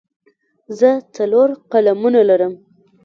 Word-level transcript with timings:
زه 0.77 0.89
څلور 1.15 1.49
قلمونه 1.71 2.21
لرم. 2.29 2.53